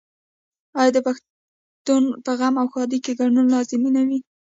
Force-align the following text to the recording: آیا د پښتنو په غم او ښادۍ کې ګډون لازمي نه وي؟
آیا 0.79 0.91
د 0.95 0.97
پښتنو 1.07 2.15
په 2.25 2.31
غم 2.39 2.55
او 2.61 2.67
ښادۍ 2.73 2.99
کې 3.05 3.17
ګډون 3.19 3.47
لازمي 3.53 3.89
نه 3.97 4.01
وي؟ 4.07 4.19